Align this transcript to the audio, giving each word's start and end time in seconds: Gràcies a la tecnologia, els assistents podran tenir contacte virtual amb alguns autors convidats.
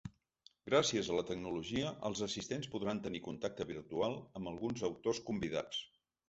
Gràcies 0.69 1.09
a 1.09 1.17
la 1.17 1.25
tecnologia, 1.31 1.91
els 2.09 2.21
assistents 2.27 2.69
podran 2.77 3.03
tenir 3.09 3.21
contacte 3.27 3.69
virtual 3.73 4.17
amb 4.41 4.53
alguns 4.55 4.87
autors 4.91 5.23
convidats. 5.31 5.85